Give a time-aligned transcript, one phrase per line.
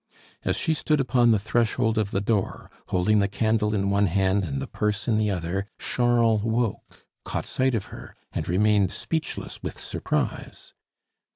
[0.43, 4.43] As she stood upon the threshold of the door, holding the candle in one hand
[4.43, 9.61] and the purse in the other, Charles woke, caught sight of her, and remained speechless
[9.61, 10.73] with surprise.